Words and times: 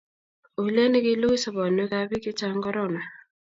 uliet 0.61 0.89
ne 0.91 0.99
kilugui 1.05 1.39
sobonwekab 1.41 2.03
biik 2.09 2.23
che 2.23 2.31
chang' 2.39 2.63
corona 2.65 3.01